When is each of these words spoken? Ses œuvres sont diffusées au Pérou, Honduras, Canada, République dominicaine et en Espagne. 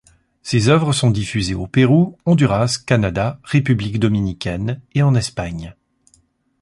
Ses 0.41 0.69
œuvres 0.69 0.93
sont 0.93 1.11
diffusées 1.11 1.53
au 1.53 1.67
Pérou, 1.67 2.17
Honduras, 2.25 2.79
Canada, 2.83 3.39
République 3.43 3.99
dominicaine 3.99 4.81
et 4.95 5.03
en 5.03 5.13
Espagne. 5.13 5.75